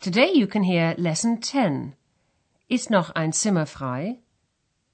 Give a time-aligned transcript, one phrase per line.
[0.00, 1.94] Today you can hear lesson 10.
[2.70, 4.20] Ist noch ein Zimmer frei?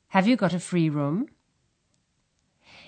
[0.09, 1.28] Have you got a free room?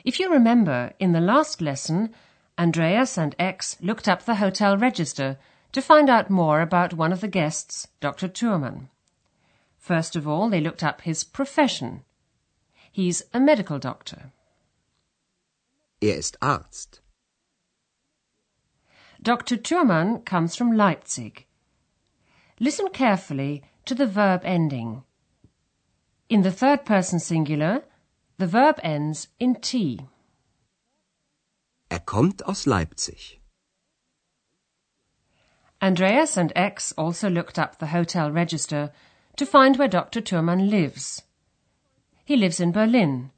[0.05, 2.13] If you remember, in the last lesson,
[2.59, 5.39] Andreas and X looked up the hotel register
[5.71, 8.27] to find out more about one of the guests, Dr.
[8.27, 8.89] Thurman.
[9.77, 12.03] First of all, they looked up his profession.
[12.91, 14.33] He's a medical doctor.
[16.03, 17.01] Er ist Arzt.
[19.23, 19.57] Dr.
[19.57, 21.45] Thurman comes from Leipzig.
[22.61, 25.05] Listen carefully to the verb ending.
[26.29, 27.85] In the third person singular,
[28.39, 30.01] the verb ends in T.
[31.91, 33.41] Er kommt aus Leipzig.
[35.81, 38.91] Andreas and X also looked up the hotel register
[39.37, 40.21] to find where Dr.
[40.21, 41.23] Thurman lives.
[42.25, 43.31] He lives in Berlin.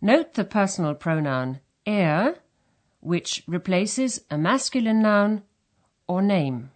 [0.00, 2.38] Note the personal pronoun er,
[3.00, 5.42] which replaces a masculine noun
[6.08, 6.70] or name.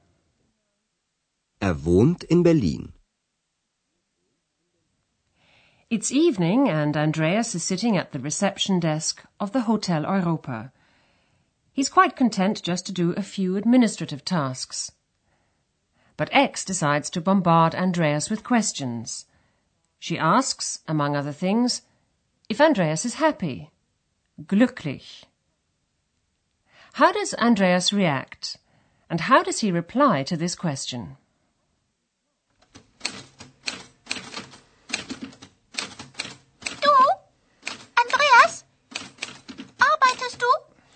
[1.63, 2.95] Er wohnt in Berlin.
[5.91, 10.73] It's evening and Andreas is sitting at the reception desk of the Hotel Europa.
[11.73, 14.93] He's quite content just to do a few administrative tasks.
[16.17, 19.27] But X decides to bombard Andreas with questions.
[19.99, 21.83] She asks, among other things,
[22.49, 23.71] if Andreas is happy.
[24.43, 25.25] Glücklich.
[26.95, 28.57] How does Andreas react?
[29.11, 31.19] And how does he reply to this question?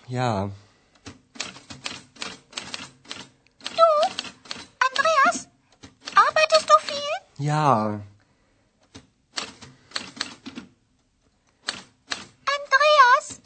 [0.06, 0.50] Ja,
[3.60, 3.82] Du?
[4.88, 5.48] Andreas?
[6.14, 7.46] Arbeitest du viel?
[7.46, 8.00] ja.
[12.46, 13.40] Andreas?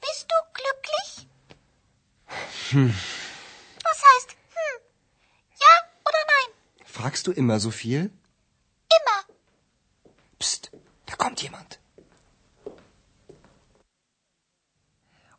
[0.00, 1.28] Bist du glücklich?
[3.82, 4.80] Was heißt hm?
[5.60, 5.72] Ja
[6.06, 6.54] oder nein?
[6.86, 8.10] Fragst du immer so viel?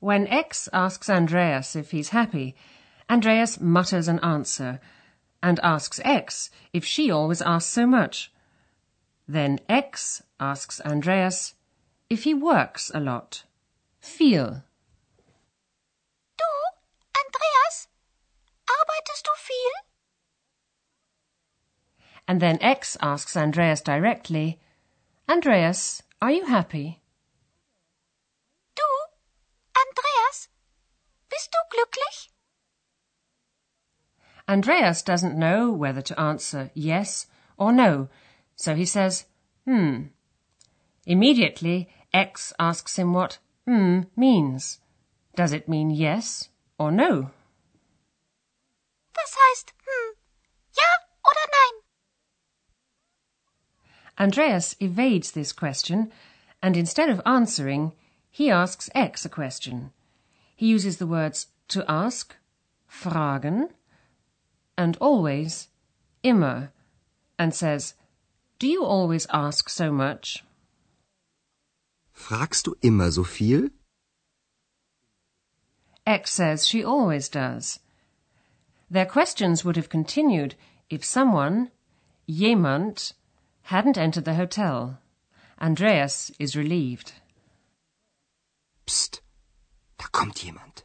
[0.06, 2.56] When X asks Andreas if he's happy,
[3.10, 4.80] Andreas mutters an answer
[5.42, 8.32] and asks X if she always asks so much.
[9.28, 11.56] Then X asks Andreas
[12.08, 13.46] if he works a lot.
[14.00, 14.62] Viel.
[16.38, 16.52] Du?
[17.18, 17.88] Andreas?
[18.70, 19.76] Arbeitest du viel?
[22.28, 24.60] And then X asks Andreas directly,
[25.28, 27.02] Andreas, are you happy?
[29.96, 30.50] Andreas?
[31.30, 32.30] Bist du glücklich?
[34.48, 38.10] Andreas doesn't know whether to answer yes or no,
[38.56, 39.26] so he says,
[39.66, 40.08] hmm.
[41.06, 44.80] Immediately, X asks him what hmm means.
[45.36, 47.32] Does it mean yes or no?
[49.14, 50.16] Das heißt hm?
[50.78, 50.84] Ja
[51.26, 51.82] oder nein?
[54.18, 56.12] Andreas evades this question,
[56.62, 57.92] and instead of answering,
[58.36, 59.94] he asks X a question.
[60.58, 62.36] He uses the words to ask,
[62.86, 63.70] fragen,
[64.78, 65.70] and always,
[66.22, 66.74] immer,
[67.40, 67.94] and says,
[68.60, 70.44] Do you always ask so much?
[72.14, 73.70] Fragst du immer so viel?
[76.06, 77.80] X says she always does.
[78.92, 80.56] Their questions would have continued
[80.90, 81.72] if someone,
[82.28, 83.14] jemand,
[83.72, 85.00] hadn't entered the hotel.
[85.58, 87.14] Andreas is relieved.
[90.16, 90.84] Kommt jemand.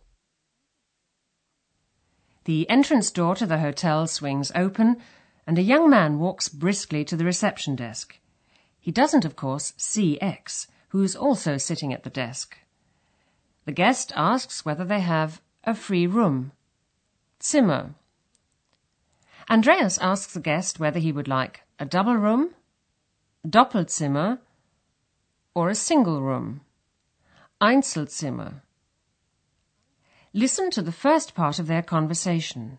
[2.46, 5.00] The entrance door to the hotel swings open,
[5.46, 8.18] and a young man walks briskly to the reception desk.
[8.80, 12.58] He doesn't, of course, see X, who's also sitting at the desk.
[13.66, 16.50] The guest asks whether they have a free room.
[17.40, 17.94] Zimmer.
[19.48, 22.50] Andreas asks the guest whether he would like a double room,
[23.46, 24.40] Doppelzimmer,
[25.54, 26.62] or a single room,
[27.60, 28.62] Einzelzimmer.
[30.32, 32.78] Listen to the first part of their conversation.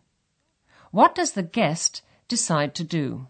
[0.92, 3.28] What does the guest decide to do?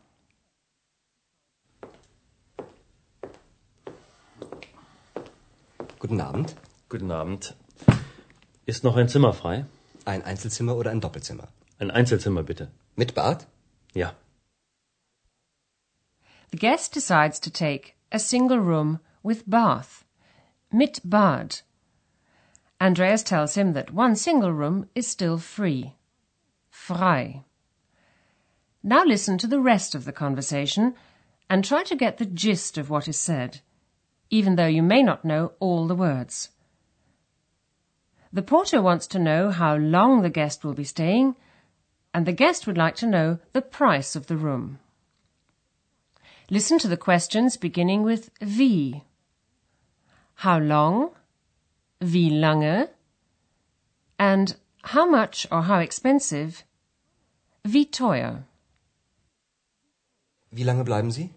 [5.98, 6.54] Guten Abend.
[6.88, 7.56] Guten Abend.
[8.68, 9.66] Ist noch ein Zimmer frei?
[10.06, 11.48] Ein Einzelzimmer oder ein Doppelzimmer?
[11.80, 12.72] Ein Einzelzimmer bitte.
[12.96, 13.48] Mit Bad?
[13.96, 14.14] Ja.
[16.52, 20.06] The guest decides to take a single room with bath,
[20.72, 21.64] mit Bad.
[22.82, 25.94] Andreas tells him that one single room is still free,
[26.72, 27.44] frei.
[28.82, 30.96] Now listen to the rest of the conversation
[31.48, 33.62] and try to get the gist of what is said,
[34.32, 36.50] even though you may not know all the words.
[38.34, 41.36] The porter wants to know how long the guest will be staying,
[42.16, 44.80] and the guest would like to know the price of the room.
[46.50, 49.04] Listen to the questions beginning with wie.
[50.36, 51.12] How long?
[52.02, 52.90] Wie lange?
[54.18, 56.64] And how much or how expensive?
[57.64, 58.44] Wie teuer?
[60.50, 61.30] Wie lange bleiben Sie?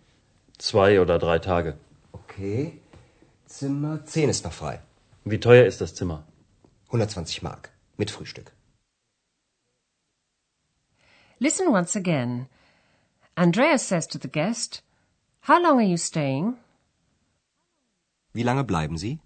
[0.59, 1.77] Zwei oder drei Tage.
[2.13, 2.81] Okay.
[3.47, 4.81] Zimmer 10 ist noch frei.
[5.25, 6.25] Wie teuer ist das Zimmer?
[6.87, 7.71] 120 Mark.
[7.99, 8.53] Mit Frühstück.
[11.39, 12.47] Listen once again.
[13.37, 14.83] Andreas says to the guest,
[15.43, 16.57] How long are you staying?
[18.33, 19.19] Wie lange bleiben Sie?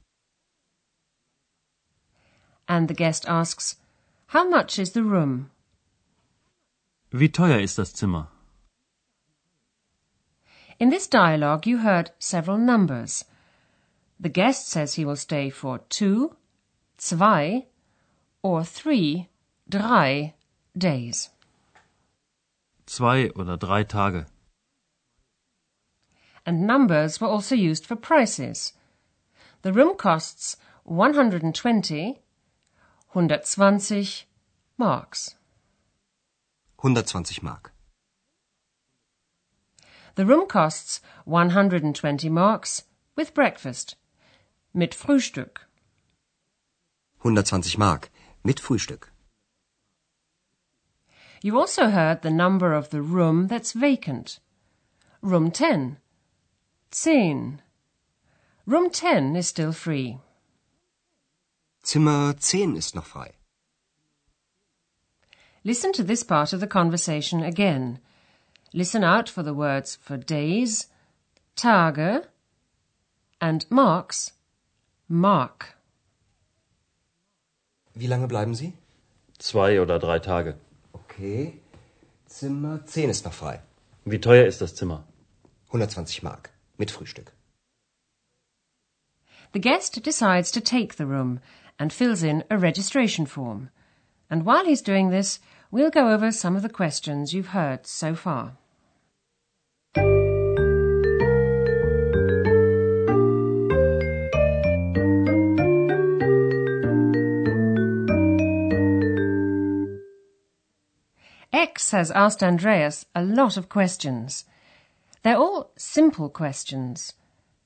[2.69, 3.77] And the guest asks,
[4.29, 5.51] How much is the room?
[7.11, 8.29] Wie teuer ist das Zimmer?
[10.79, 13.25] In this dialogue, you heard several numbers.
[14.21, 16.37] The guest says he will stay for two,
[16.99, 17.67] zwei,
[18.43, 19.29] or three,
[19.69, 20.35] drei
[20.77, 21.31] days.
[22.87, 24.27] Zwei oder drei Tage.
[26.45, 28.73] And numbers were also used for prices.
[29.63, 32.21] The room costs 120,
[33.13, 34.27] 120
[34.77, 35.35] marks.
[36.77, 37.73] 120 Mark.
[40.15, 42.85] The room costs 120 marks
[43.17, 43.97] with breakfast,
[44.75, 45.61] mit Frühstück.
[47.23, 48.11] 120 Mark.
[48.45, 49.09] Mit Frühstück.
[51.43, 54.39] You also heard the number of the room that's vacant.
[55.23, 55.97] Room 10.
[56.91, 57.63] 10.
[58.67, 60.19] Room 10 is still free.
[61.89, 63.33] Zimmer 10 ist noch frei.
[65.63, 67.99] Listen to this part of the conversation again.
[68.75, 70.89] Listen out for the words for days,
[71.57, 72.29] Tage,
[73.41, 74.35] and marks,
[75.09, 75.79] mark.
[77.95, 78.75] Wie lange bleiben Sie?
[79.39, 80.59] Zwei oder drei Tage.
[80.93, 81.59] Okay.
[82.27, 83.63] Zimmer 10 ist noch frei.
[84.05, 85.05] Wie teuer ist das Zimmer?
[85.69, 86.51] 120 Mark.
[86.77, 87.33] Mit Frühstück.
[89.55, 91.41] The guest decides to take the room
[91.79, 93.71] and fills in a registration form.
[94.31, 95.41] And while he's doing this,
[95.71, 98.57] we'll go over some of the questions you've heard so far.
[111.53, 114.45] X has asked Andreas a lot of questions.
[115.23, 117.15] They're all simple questions.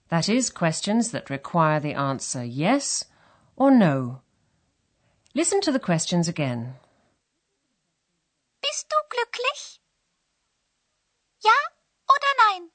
[0.08, 3.06] That is, questions that require the answer yes
[3.56, 4.20] or no.
[5.34, 6.74] Listen to the questions again.
[8.60, 9.80] Bist du glücklich?
[11.42, 11.58] Ja
[12.08, 12.70] oder nein?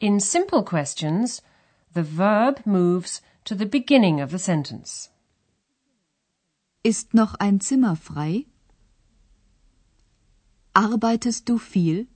[0.00, 1.42] In simple questions,
[1.92, 5.10] the verb moves to the beginning of the sentence.
[6.82, 8.46] Ist noch ein Zimmer frei?
[10.74, 12.08] Arbeitest du viel?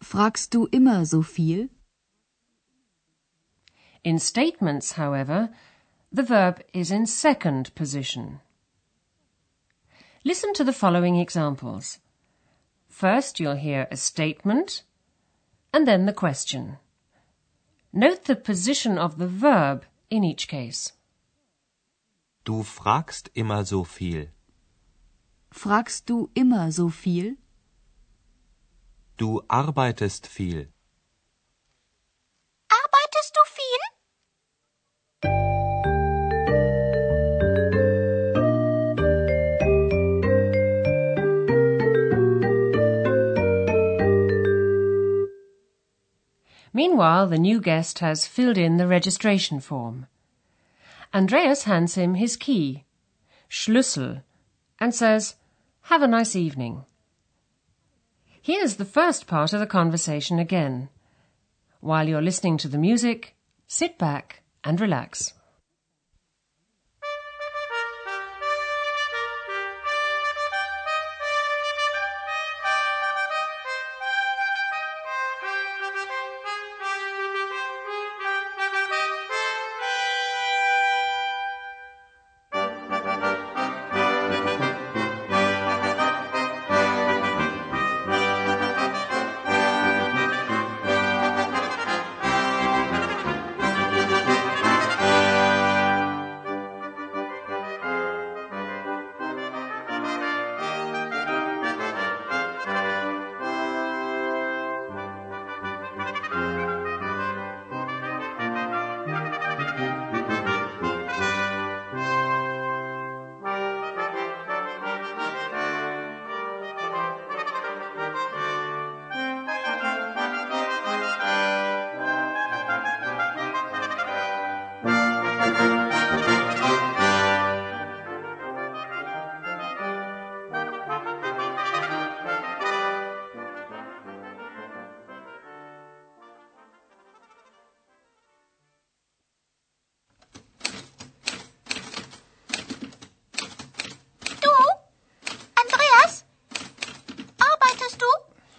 [0.00, 1.70] Fragst du immer so viel?
[4.06, 5.50] In statements, however,
[6.12, 8.40] the verb is in second position.
[10.24, 11.98] Listen to the following examples.
[12.88, 14.84] First, you'll hear a statement
[15.74, 16.76] and then the question.
[17.92, 20.92] Note the position of the verb in each case.
[22.44, 24.28] Du fragst immer so viel.
[25.50, 27.38] Fragst du immer so viel?
[29.16, 30.68] Du arbeitest viel.
[32.70, 33.40] Arbeitest du
[46.76, 50.08] Meanwhile, the new guest has filled in the registration form.
[51.14, 52.84] Andreas hands him his key,
[53.48, 54.22] Schlüssel,
[54.78, 55.36] and says,
[55.84, 56.84] Have a nice evening.
[58.42, 60.90] Here's the first part of the conversation again.
[61.80, 63.34] While you're listening to the music,
[63.66, 65.32] sit back and relax.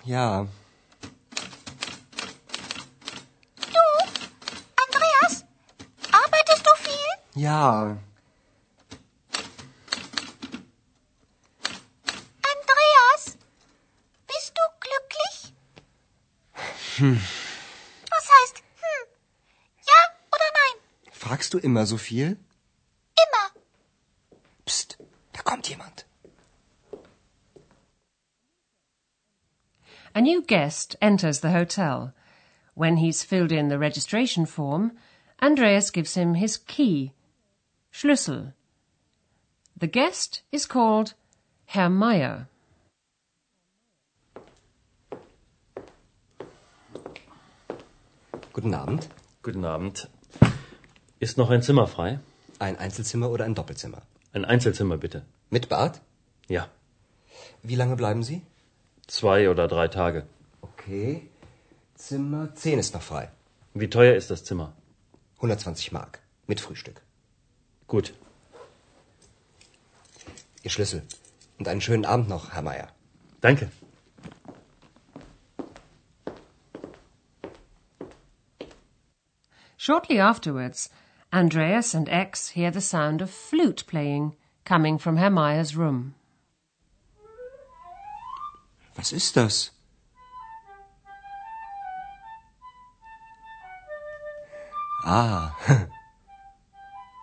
[0.08, 0.48] Ja.
[3.58, 3.84] Du,
[4.86, 5.44] Andreas,
[6.14, 7.42] arbeitest du viel?
[7.44, 7.98] Ja.
[12.54, 13.38] Andreas,
[14.28, 15.54] bist du glücklich?
[17.00, 17.22] Hm.
[18.10, 19.08] Was heißt hm?
[19.88, 21.12] Ja oder nein?
[21.12, 22.38] Fragst du immer so viel?
[30.28, 32.14] New guest enters the hotel.
[32.76, 34.92] When he's filled in the registration form,
[35.42, 37.14] Andreas gives him his key,
[37.94, 38.54] Schlüssel.
[39.84, 41.14] The guest is called
[41.74, 42.48] Herr Meyer.
[48.52, 49.08] Guten Abend.
[49.44, 50.08] Guten Abend.
[51.20, 52.20] Ist noch ein Zimmer frei?
[52.60, 54.02] Ein Einzelzimmer oder ein Doppelzimmer?
[54.34, 55.22] Ein Einzelzimmer bitte.
[55.50, 56.02] Mit Bad?
[56.50, 56.68] Ja.
[57.64, 58.42] Wie lange bleiben Sie?
[59.08, 60.28] Zwei oder drei Tage.
[60.62, 61.30] Okay.
[61.96, 63.32] Zimmer 10 ist noch frei.
[63.74, 64.74] Wie teuer ist das Zimmer?
[65.38, 66.20] 120 Mark.
[66.46, 67.02] Mit Frühstück.
[67.88, 68.14] Gut.
[70.64, 71.04] Ihr Schlüssel.
[71.58, 72.90] Und einen schönen Abend noch, Herr Meier.
[73.42, 73.72] Danke.
[79.78, 80.90] Shortly afterwards,
[81.32, 84.36] Andreas and X hear the sound of flute playing
[84.66, 86.14] coming from Herr Meyer's room.
[88.98, 89.72] Was ist das?
[95.06, 95.56] Ah,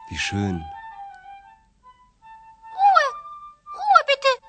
[0.08, 0.64] wie schön.
[2.74, 3.06] Ruhe.
[3.74, 4.44] Ruhe bitte.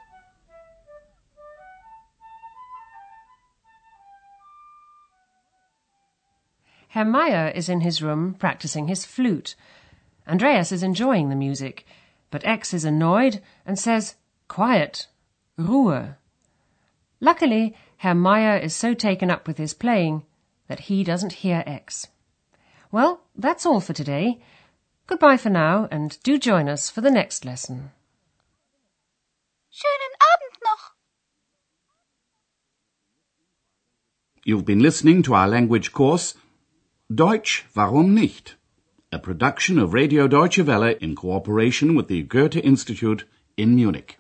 [6.88, 9.56] Herr Meyer is in his room practicing his flute.
[10.28, 11.86] Andreas is enjoying the music,
[12.32, 14.16] but X is annoyed and says,
[14.48, 15.08] Quiet,
[15.58, 16.16] Ruhe.
[17.20, 20.24] Luckily, Herr Meyer is so taken up with his playing
[20.68, 22.08] that he doesn't hear X.
[22.92, 24.40] Well, that's all for today.
[25.08, 27.92] Goodbye for now, and do join us for the next lesson.
[29.72, 30.96] Schönen Abend noch.
[34.44, 36.36] You've been listening to our language course
[37.14, 38.56] Deutsch, warum nicht?
[39.12, 44.18] A production of Radio Deutsche Welle in cooperation with the Goethe Institute in Munich.